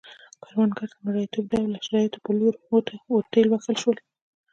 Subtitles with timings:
[0.43, 2.53] کروندګر د مریتوب ډوله شرایطو په لور
[3.13, 3.97] ورټېل وهل شول